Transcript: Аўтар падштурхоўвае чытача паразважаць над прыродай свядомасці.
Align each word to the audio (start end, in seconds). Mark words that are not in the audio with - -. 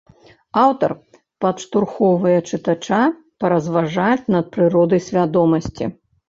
Аўтар 0.61 0.91
падштурхоўвае 1.43 2.37
чытача 2.49 3.03
паразважаць 3.45 4.27
над 4.37 4.45
прыродай 4.57 5.05
свядомасці. 5.11 5.85